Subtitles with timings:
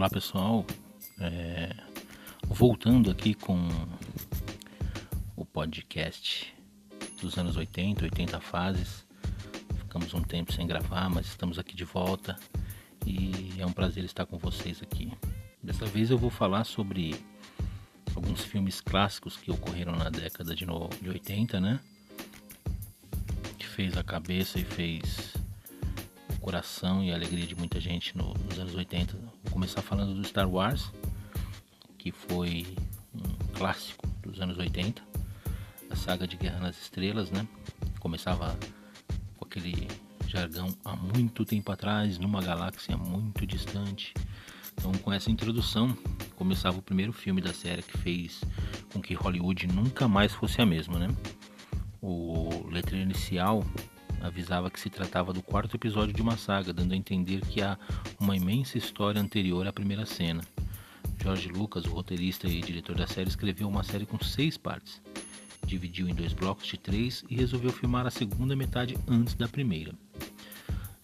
[0.00, 0.64] Olá pessoal,
[1.20, 1.76] é,
[2.48, 3.68] voltando aqui com
[5.36, 6.54] o podcast
[7.20, 9.06] dos anos 80, 80 fases.
[9.76, 12.34] Ficamos um tempo sem gravar, mas estamos aqui de volta
[13.04, 15.12] e é um prazer estar com vocês aqui.
[15.62, 17.22] Dessa vez eu vou falar sobre
[18.16, 21.78] alguns filmes clássicos que ocorreram na década de, no, de 80, né?
[23.58, 25.34] Que fez a cabeça e fez
[26.40, 29.16] coração e a alegria de muita gente no, nos anos 80.
[29.16, 30.90] Vou começar falando do Star Wars,
[31.98, 32.66] que foi
[33.14, 35.02] um clássico dos anos 80,
[35.90, 37.46] a saga de Guerra nas Estrelas, né?
[37.98, 38.58] Começava
[39.36, 39.86] com aquele
[40.26, 44.14] jargão há muito tempo atrás, numa galáxia muito distante.
[44.74, 45.96] Então, com essa introdução,
[46.36, 48.40] começava o primeiro filme da série que fez
[48.92, 51.08] com que Hollywood nunca mais fosse a mesma, né?
[52.00, 53.62] O letreiro inicial
[54.20, 57.78] avisava que se tratava do quarto episódio de uma saga, dando a entender que há
[58.18, 60.42] uma imensa história anterior à primeira cena.
[61.22, 65.00] George Lucas, o roteirista e diretor da série, escreveu uma série com seis partes.
[65.66, 69.92] Dividiu em dois blocos de três e resolveu filmar a segunda metade antes da primeira.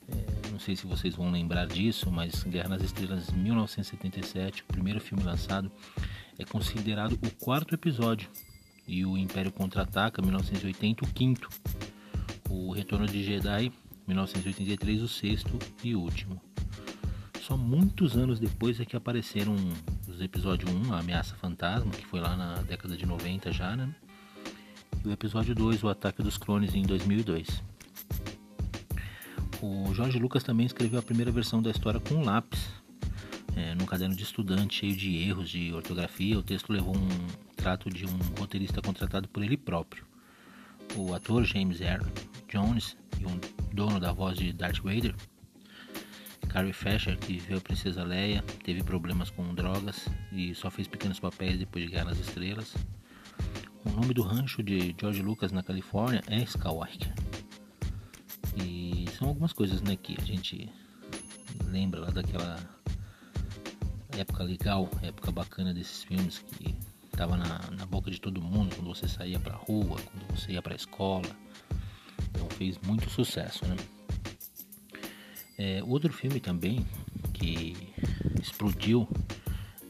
[0.08, 5.00] É, não sei se vocês vão lembrar disso, mas Guerra nas Estrelas 1977, o primeiro
[5.00, 5.70] filme lançado,
[6.38, 8.28] é considerado o quarto episódio
[8.86, 11.48] e o Império Contra-Ataca 1980 o quinto.
[12.48, 13.72] O Retorno de Jedi
[14.06, 16.41] 1983 o sexto e último.
[17.42, 19.55] Só muitos anos depois é que apareceram
[20.08, 23.94] os episódio 1, A Ameaça Fantasma, que foi lá na década de 90 já, né?
[25.05, 27.62] E o episódio 2, O Ataque dos Clones, em 2002.
[29.62, 32.69] O Jorge Lucas também escreveu a primeira versão da história com lápis,
[33.55, 36.38] é, num caderno de estudante cheio de erros de ortografia.
[36.38, 37.08] O texto levou um
[37.56, 40.05] trato de um roteirista contratado por ele próprio.
[40.94, 42.06] O ator James Earl
[42.48, 43.39] Jones e um
[43.72, 45.14] dono da voz de Darth Vader
[46.56, 51.20] Carrie Fisher, que viveu a Princesa Leia, teve problemas com drogas e só fez pequenos
[51.20, 52.75] papéis depois de Guerra nas Estrelas.
[53.84, 57.12] O nome do rancho de George Lucas na Califórnia é Skywalker.
[58.56, 60.72] E são algumas coisas né, que a gente
[61.66, 62.59] lembra lá daquela
[64.16, 66.75] época legal, época bacana desses filmes que
[67.10, 70.62] tava na, na boca de todo mundo quando você saía pra rua, quando você ia
[70.62, 71.28] pra escola.
[72.56, 73.77] Fez muito sucesso, né?
[75.59, 76.87] É, outro filme também
[77.33, 77.77] que
[78.41, 79.09] explodiu,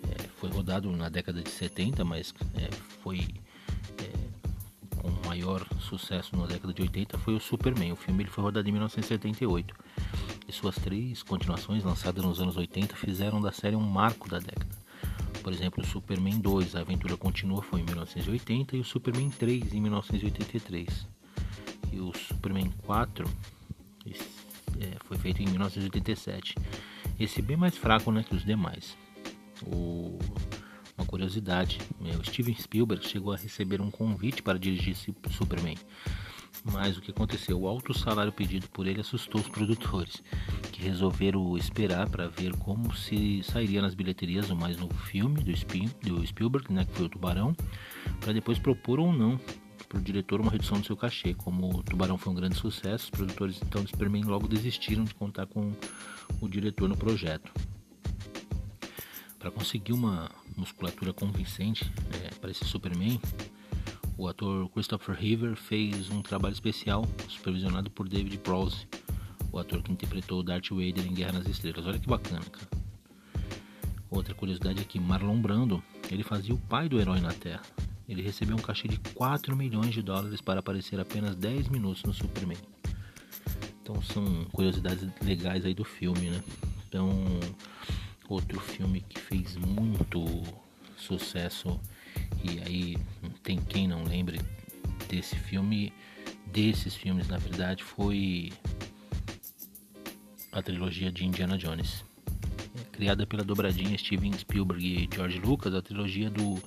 [0.04, 2.71] é, foi rodado na década de 70, mas é,
[3.03, 3.21] foi
[3.99, 7.93] é, com maior sucesso na década de 80, foi o Superman.
[7.93, 9.75] O filme ele foi rodado em 1978
[10.48, 14.77] e suas três continuações lançadas nos anos 80 fizeram da série um marco da década.
[15.43, 19.75] Por exemplo, o Superman 2, A Aventura Continua, foi em 1980 e o Superman 3
[19.75, 21.16] em 1983.
[21.92, 23.28] E o Superman 4
[24.80, 26.54] é, foi feito em 1987.
[27.19, 28.97] Esse bem mais fraco né, que os demais.
[29.66, 30.19] O,
[30.97, 34.97] uma curiosidade, é, o Steven Spielberg chegou a receber um convite para dirigir
[35.30, 35.76] Superman.
[36.64, 37.60] Mas o que aconteceu?
[37.60, 40.22] O alto salário pedido por ele assustou os produtores,
[40.72, 45.56] que resolveram esperar para ver como se sairia nas bilheterias o mais novo filme do,
[46.26, 47.54] Spielberg, né, que foi o Tubarão,
[48.20, 49.38] para depois propor ou não
[49.88, 51.34] para o diretor uma redução do seu cachê.
[51.34, 55.14] Como o Tubarão foi um grande sucesso, os produtores então do Superman logo desistiram de
[55.14, 55.72] contar com
[56.41, 57.53] o diretor no projeto.
[59.38, 63.20] Para conseguir uma musculatura convincente é, para esse Superman,
[64.19, 68.88] o ator Christopher Reeve fez um trabalho especial supervisionado por David Prowse,
[69.53, 71.86] o ator que interpretou Darth Vader em Guerra nas Estrelas.
[71.86, 72.69] Olha que bacana, cara.
[74.10, 77.62] Outra curiosidade é que Marlon Brando ele fazia o pai do herói na Terra.
[78.08, 82.14] Ele recebeu um cachê de 4 milhões de dólares para aparecer apenas 10 minutos no
[82.14, 82.58] Superman.
[83.82, 86.42] Então são curiosidades legais aí do filme, né?
[86.88, 87.10] Então,
[88.28, 90.24] outro filme que fez muito
[90.96, 91.80] sucesso
[92.42, 92.96] e aí
[93.42, 94.40] tem quem não lembre
[95.08, 95.92] desse filme,
[96.46, 98.52] desses filmes na verdade, foi
[100.52, 102.04] a trilogia de Indiana Jones.
[102.92, 106.60] Criada pela dobradinha Steven Spielberg e George Lucas, a trilogia do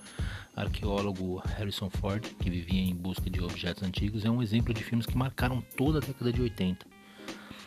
[0.60, 5.06] arqueólogo Harrison Ford, que vivia em busca de objetos antigos, é um exemplo de filmes
[5.06, 6.86] que marcaram toda a década de 80.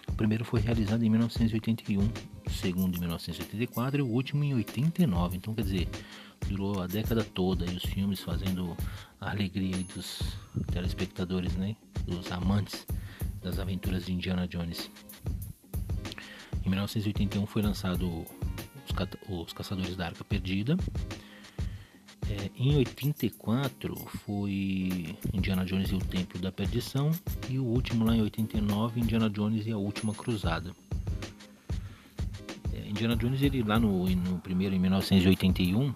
[0.09, 2.03] O primeiro foi realizado em 1981,
[2.47, 5.37] o segundo em 1984 e o último em 89.
[5.37, 5.89] Então, quer dizer,
[6.49, 8.77] durou a década toda e os filmes fazendo
[9.21, 10.21] a alegria dos
[10.71, 11.77] telespectadores, né?
[12.07, 12.87] Dos amantes
[13.41, 14.91] das aventuras de Indiana Jones.
[16.65, 18.27] Em 1981 foi lançado
[19.29, 20.77] Os, Caçadores da Arca Perdida,
[22.69, 27.11] em 84 foi Indiana Jones e o Templo da Perdição
[27.51, 30.71] e o último lá em 89 Indiana Jones e a Última Cruzada.
[32.73, 35.93] É, Indiana Jones, ele lá no, no primeiro, em 1981,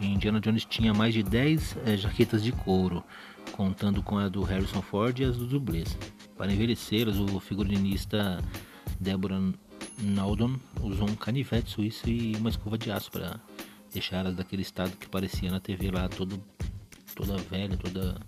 [0.00, 3.04] Indiana Jones tinha mais de 10 é, jaquetas de couro,
[3.52, 5.96] contando com a do Harrison Ford e as do dublês.
[6.36, 8.42] Para envelhecê-las, o figurinista
[8.98, 9.52] Deborah
[10.00, 13.40] Naldon usou um canivete suíço e uma escova de aço para
[13.92, 16.42] deixá-las daquele estado que parecia na TV lá, todo,
[17.14, 18.20] toda velha, toda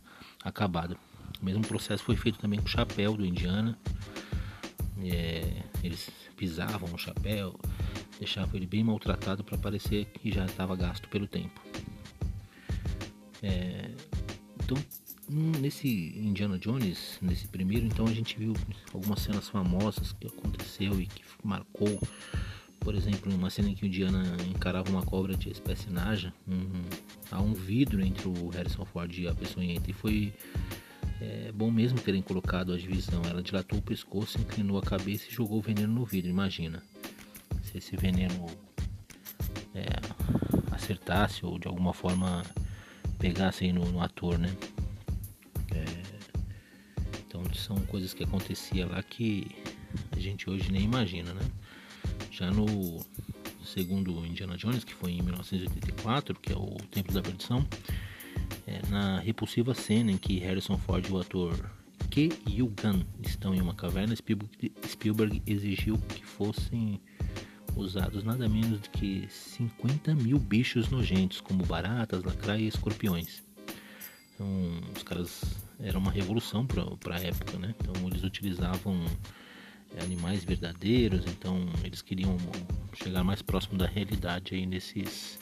[0.42, 0.96] acabada.
[1.40, 3.78] O mesmo processo foi feito também com o chapéu do Indiana.
[5.02, 7.58] É, eles pisavam o chapéu,
[8.18, 11.60] deixavam ele bem maltratado para parecer que já estava gasto pelo tempo.
[13.42, 13.90] É,
[14.62, 14.76] então,
[15.28, 15.88] nesse
[16.18, 18.54] Indiana Jones, nesse primeiro, então a gente viu
[18.92, 22.00] algumas cenas famosas que aconteceu e que marcou.
[22.84, 26.82] Por exemplo, uma cena em que o Indiana encarava uma cobra de espécie naja, um,
[27.30, 30.34] há um vidro entre o Harrison Ford e a peçonhenta e foi
[31.20, 33.22] é bom mesmo terem colocado a divisão.
[33.24, 36.30] Ela dilatou o pescoço, inclinou a cabeça e jogou o veneno no vidro.
[36.30, 36.82] Imagina
[37.62, 38.46] se esse veneno
[39.74, 39.86] é,
[40.72, 42.42] acertasse ou de alguma forma
[43.18, 44.54] pegasse no, no ator, né?
[45.72, 45.84] É,
[47.26, 49.46] então são coisas que acontecia lá que
[50.12, 51.42] a gente hoje nem imagina, né?
[52.34, 53.00] Já no
[53.64, 57.64] segundo Indiana Jones, que foi em 1984, que é o Templo da Perdição,
[58.66, 61.70] é, na repulsiva cena em que Harrison Ford e o ator
[62.10, 67.00] Ke Yu-gun estão em uma caverna, Spielberg, Spielberg exigiu que fossem
[67.76, 73.44] usados nada menos do que 50 mil bichos nojentos, como baratas, lacraia e escorpiões.
[74.34, 77.76] Então, os caras era uma revolução para a época, né?
[77.80, 79.04] Então, eles utilizavam
[80.02, 82.36] animais verdadeiros, então eles queriam
[82.94, 85.38] chegar mais próximo da realidade aí nesses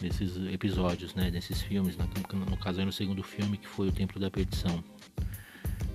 [0.00, 2.06] nesses episódios, né, nesses filmes, no,
[2.50, 4.84] no caso aí no segundo filme que foi o Templo da Perdição.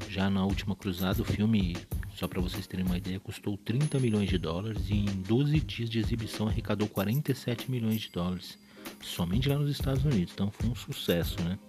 [0.10, 1.78] Já na última cruzada, o filme,
[2.16, 5.90] só para vocês terem uma ideia, custou 30 milhões de dólares e em 12 dias
[5.90, 8.58] de exibição arrecadou 47 milhões de dólares,
[9.02, 10.34] somente lá nos Estados Unidos.
[10.34, 11.60] Então foi um sucesso, né?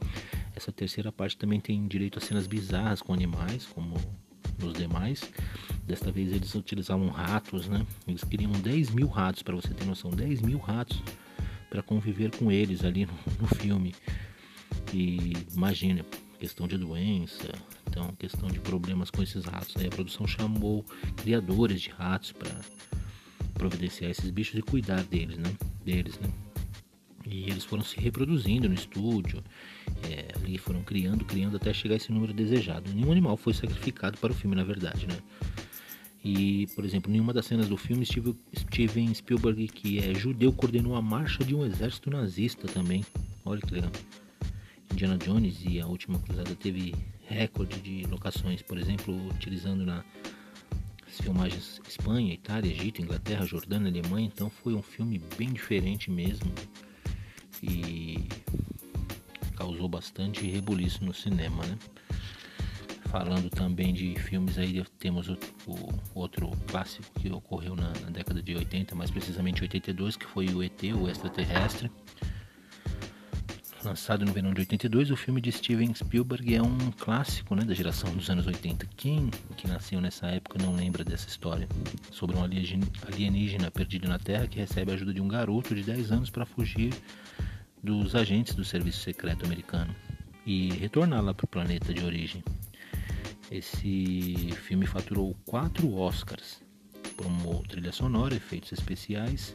[0.56, 3.94] Essa terceira parte também tem direito a cenas bizarras com animais, como
[4.60, 5.30] nos demais.
[5.84, 7.86] Desta vez eles utilizavam ratos, né?
[8.06, 11.02] Eles queriam 10 mil ratos, para você ter noção, 10 mil ratos
[11.68, 13.94] para conviver com eles ali no, no filme.
[14.92, 16.04] E imagina,
[16.38, 17.52] questão de doença,
[17.88, 19.76] então questão de problemas com esses ratos.
[19.76, 20.84] Aí a produção chamou
[21.16, 22.50] criadores de ratos para
[23.54, 25.52] providenciar esses bichos e cuidar deles, né?
[25.84, 26.28] Deles, né?
[27.30, 29.42] E eles foram se reproduzindo no estúdio,
[30.02, 32.90] é, ali foram criando, criando até chegar esse número desejado.
[32.92, 35.16] Nenhum animal foi sacrificado para o filme, na verdade, né?
[36.24, 41.00] E, por exemplo, nenhuma das cenas do filme Steven Spielberg, que é judeu, coordenou a
[41.00, 43.06] marcha de um exército nazista também.
[43.44, 43.92] Olha que legal.
[44.92, 46.94] Indiana Jones e a Última Cruzada teve
[47.26, 50.04] recorde de locações, por exemplo, utilizando na
[51.06, 54.26] filmagens Espanha, Itália, Egito, Inglaterra, Jordânia, Alemanha.
[54.26, 56.52] Então foi um filme bem diferente mesmo
[57.62, 58.28] e
[59.56, 61.76] causou bastante rebuliço no cinema, né?
[63.10, 65.36] Falando também de filmes aí, temos o,
[65.66, 70.46] o outro clássico que ocorreu na, na, década de 80, mais precisamente 82, que foi
[70.46, 71.90] o ET, o Extraterrestre.
[73.84, 77.74] Lançado no verão de 82, o filme de Steven Spielberg é um clássico né, da
[77.74, 78.86] geração dos anos 80.
[78.96, 81.66] Quem que nasceu nessa época não lembra dessa história?
[82.12, 86.12] Sobre um alienígena perdido na Terra que recebe a ajuda de um garoto de 10
[86.12, 86.94] anos para fugir
[87.82, 89.94] dos agentes do serviço secreto americano
[90.44, 92.42] e retornar lá para o planeta de origem.
[93.50, 96.62] Esse filme faturou quatro Oscars,
[97.16, 99.54] como trilha sonora, efeitos especiais,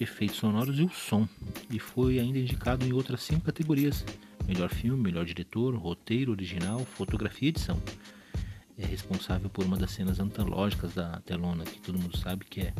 [0.00, 1.28] efeitos sonoros e o som,
[1.70, 4.04] e foi ainda indicado em outras cinco categorias:
[4.46, 7.82] melhor filme, melhor diretor, roteiro original, fotografia e edição.
[8.78, 12.74] É responsável por uma das cenas antológicas da telona, que todo mundo sabe que é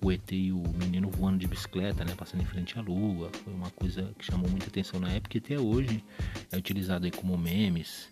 [0.00, 3.30] o ET e o menino voando de bicicleta, né, passando em frente à lua.
[3.44, 6.04] Foi uma coisa que chamou muita atenção na época e até hoje
[6.52, 8.08] é utilizado aí como memes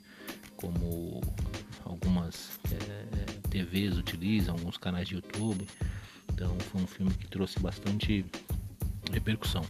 [0.57, 1.21] como
[1.85, 5.66] algumas é, TVs utilizam, alguns canais de YouTube.
[6.33, 8.25] Então foi um filme que trouxe bastante
[9.12, 9.64] repercussão.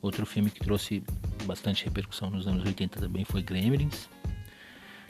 [0.00, 1.02] Outro filme que trouxe
[1.44, 4.08] bastante repercussão nos anos 80 também foi Gremlins,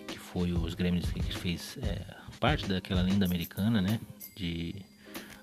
[0.09, 2.05] que foi os Gremlins que fez é,
[2.41, 4.01] parte daquela lenda americana, né,
[4.37, 4.75] de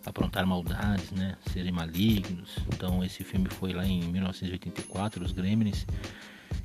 [0.08, 2.56] aprontar maldades, né, serem malignos.
[2.74, 5.86] Então esse filme foi lá em 1984, os Gremlins,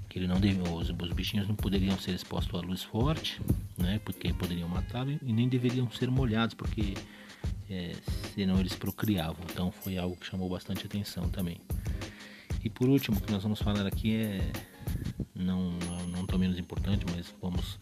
[0.08, 3.40] que ele não deve, os, os bichinhos não poderiam ser expostos à luz forte,
[3.76, 6.94] né, porque poderiam matá-lo e nem deveriam ser molhados, porque
[7.68, 7.94] é,
[8.34, 9.44] senão eles procriavam.
[9.50, 11.60] Então foi algo que chamou bastante atenção também.
[12.64, 14.52] E por último, o que nós vamos falar aqui é
[15.34, 17.78] não não, não tão menos importante, mas vamos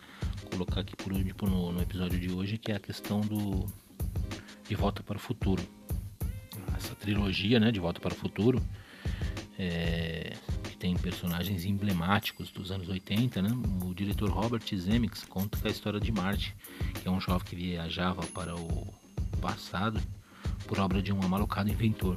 [0.50, 3.66] colocar aqui por último no, no episódio de hoje, que é a questão do
[4.70, 5.60] de volta para o futuro.
[6.76, 8.62] essa trilogia, né, de Volta para o Futuro,
[9.58, 13.50] é, que tem personagens emblemáticos dos anos 80, né?
[13.84, 16.54] O diretor Robert Zemeckis conta a história de Marty,
[17.02, 18.86] que é um jovem que viajava para o
[19.40, 20.00] passado
[20.68, 22.16] por obra de um amalocado inventor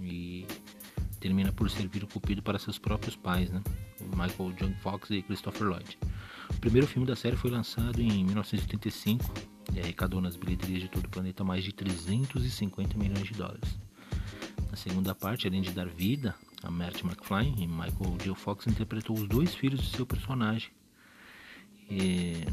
[0.00, 0.46] e
[1.20, 3.62] termina por servir o cupido para seus próprios pais, né?
[4.00, 5.98] Michael John Fox e Christopher Lloyd.
[6.48, 11.06] O primeiro filme da série foi lançado em 1985 e arrecadou nas bilheterias de todo
[11.06, 13.78] o planeta mais de 350 milhões de dólares.
[14.70, 18.34] Na segunda parte, além de dar vida a Marty McFly, e Michael J.
[18.34, 20.70] Fox interpretou os dois filhos de seu personagem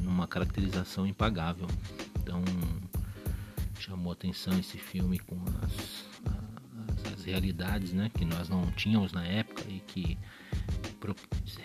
[0.01, 1.67] numa caracterização impagável.
[2.19, 2.43] Então,
[3.79, 6.05] chamou atenção esse filme com as,
[7.05, 10.17] as, as realidades né, que nós não tínhamos na época e que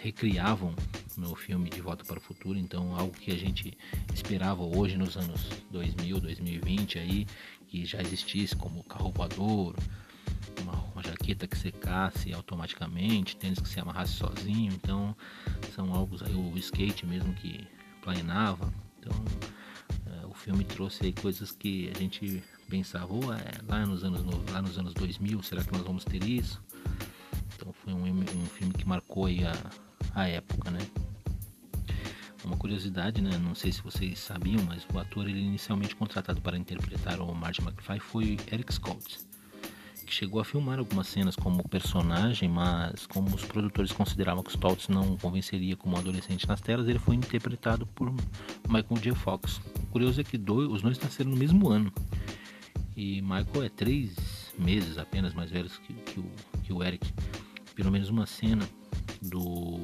[0.02, 0.74] recriavam
[1.16, 3.76] no filme De Volta para o Futuro, então algo que a gente
[4.12, 7.26] esperava hoje nos anos 2000, 2020 aí,
[7.66, 9.74] que já existisse como carro voador,
[10.62, 15.16] uma, uma jaqueta que secasse automaticamente, tênis que se amarrasse sozinho, então
[15.74, 17.66] são algo aí o skate mesmo que
[18.02, 19.12] planava, então
[20.06, 24.22] é, o filme trouxe aí coisas que a gente pensava, oh, é, lá nos anos
[24.50, 26.62] lá nos anos 2000, será que nós vamos ter isso?
[27.56, 29.54] Então foi um, um filme que marcou aí a,
[30.14, 30.80] a época, né?
[32.44, 33.38] Uma curiosidade, né?
[33.38, 37.62] Não sei se vocês sabiam, mas o ator ele inicialmente contratado para interpretar o Marty
[37.62, 39.18] McFly foi Eric Scott,
[40.04, 44.88] que chegou a filmar algumas cenas como personagem, mas como os produtores consideravam que Stoltz
[44.88, 48.12] não convenceria como adolescente nas telas, ele foi interpretado por
[48.68, 49.14] Michael J.
[49.14, 49.62] Fox.
[49.78, 51.90] O curioso é que dois, os dois nasceram no mesmo ano.
[52.94, 56.30] E Michael é três meses apenas mais velho que, que, o,
[56.62, 57.12] que o Eric.
[57.74, 58.68] Pelo menos uma cena
[59.20, 59.82] do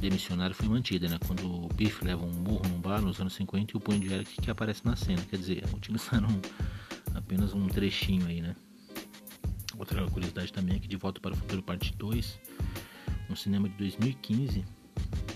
[0.00, 1.18] demissionário foi mantida, né?
[1.26, 4.12] Quando o Biff leva um burro num bar nos anos 50 e o punho de
[4.12, 5.22] Eric que aparece na cena.
[5.22, 6.28] Quer dizer, utilizaram
[7.14, 8.54] apenas um trechinho aí, né?
[9.78, 12.38] Outra curiosidade também é que De Volta para o Futuro Parte 2,
[13.28, 14.64] no cinema de 2015,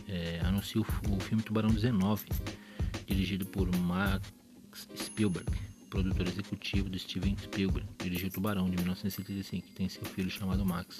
[0.09, 2.25] é, anunciou o filme Tubarão 19,
[3.07, 4.33] dirigido por Max
[4.97, 5.51] Spielberg,
[5.91, 10.99] produtor executivo do Steven Spielberg, dirigiu Tubarão de 1975, que tem seu filho chamado Max.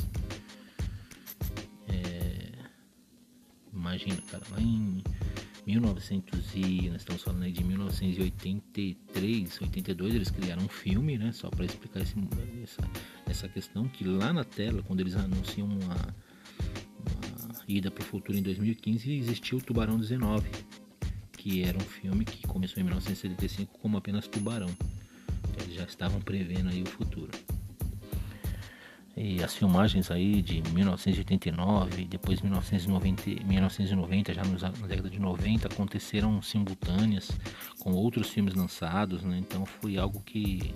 [3.91, 5.03] Imagina, cara, lá em
[5.67, 11.49] 1900 e nós estamos falando aí de 1983, 82, eles criaram um filme, né, só
[11.49, 12.15] para explicar esse,
[12.63, 12.83] essa,
[13.27, 16.15] essa questão que lá na tela, quando eles anunciam uma,
[16.99, 20.49] uma ida para o futuro em 2015, existiu o Tubarão 19,
[21.41, 24.69] que era um filme que começou em 1975 como apenas Tubarão.
[25.59, 27.31] Eles já estavam prevendo aí o futuro.
[29.17, 35.67] E as filmagens aí de 1989, depois 1990, 1990 já nos, na década de 90
[35.67, 37.31] aconteceram simultâneas
[37.79, 39.39] com outros filmes lançados, né?
[39.39, 40.75] Então foi algo que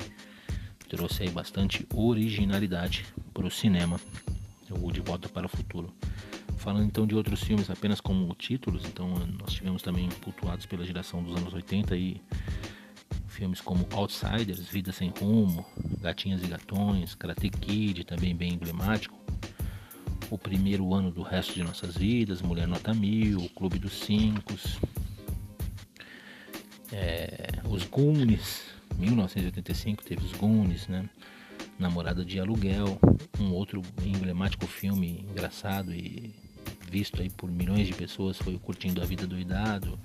[0.88, 3.04] trouxe aí bastante originalidade
[3.34, 4.00] para o cinema,
[4.70, 5.92] o De Volta para o Futuro.
[6.64, 9.06] Falando então de outros filmes apenas como títulos, então
[9.38, 12.22] nós tivemos também cultuados pela geração dos anos 80 e
[13.28, 15.66] Filmes como Outsiders, Vida Sem Rumo,
[16.00, 19.14] Gatinhas e Gatões, Karate Kid, também bem emblemático.
[20.30, 24.54] O Primeiro Ano do Resto de Nossas Vidas, Mulher Nota Mil, O Clube dos Cinco,
[26.90, 28.62] é, Os Goonies,
[28.96, 31.10] 1985 teve Os Goonies, né?
[31.78, 32.98] Namorada de Aluguel,
[33.38, 36.43] um outro emblemático filme engraçado e
[36.94, 39.98] visto aí por milhões de pessoas foi o Curtindo a Vida Doidado.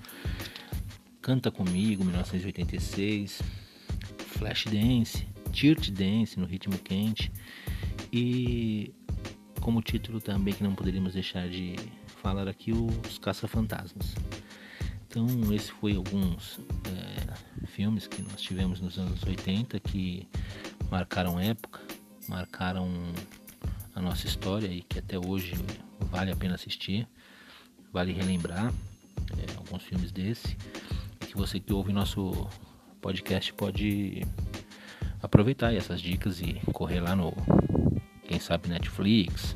[1.21, 3.43] Canta Comigo, 1986,
[4.17, 7.31] Flashdance, Dirt Dance no ritmo quente
[8.11, 8.91] e
[9.61, 11.75] como título também que não poderíamos deixar de
[12.23, 14.15] falar aqui os Caça-Fantasmas.
[15.07, 20.27] Então esse foi alguns é, filmes que nós tivemos nos anos 80 que
[20.89, 21.81] marcaram época,
[22.27, 22.89] marcaram
[23.93, 25.53] a nossa história e que até hoje
[26.05, 27.07] vale a pena assistir,
[27.91, 28.73] vale relembrar
[29.37, 30.57] é, alguns filmes desse
[31.19, 32.47] que você que ouve nosso
[33.01, 34.25] podcast pode
[35.21, 37.33] aproveitar essas dicas e correr lá no,
[38.23, 39.55] quem sabe, Netflix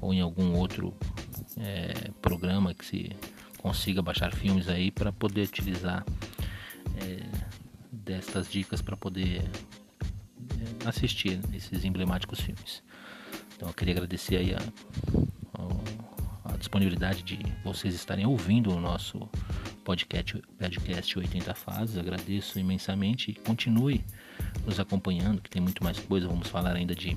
[0.00, 0.94] ou em algum outro
[1.58, 3.16] é, programa que se
[3.58, 6.04] consiga baixar filmes aí para poder utilizar
[6.96, 7.18] é,
[7.90, 12.82] destas dicas para poder é, assistir esses emblemáticos filmes.
[13.56, 14.58] Então eu queria agradecer aí a,
[16.62, 19.28] disponibilidade de vocês estarem ouvindo o nosso
[19.84, 21.98] podcast, podcast 80 Fases.
[21.98, 24.04] Agradeço imensamente e continue
[24.64, 26.28] nos acompanhando, que tem muito mais coisa.
[26.28, 27.16] Vamos falar ainda de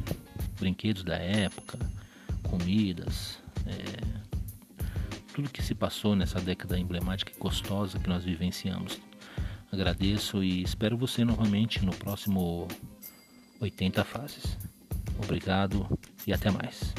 [0.60, 1.78] brinquedos da época,
[2.42, 3.38] comidas,
[3.68, 4.36] é,
[5.32, 9.00] tudo que se passou nessa década emblemática e gostosa que nós vivenciamos.
[9.72, 12.68] Agradeço e espero você novamente no próximo
[13.62, 14.58] 80 fases.
[15.24, 15.88] Obrigado
[16.26, 16.96] e até mais.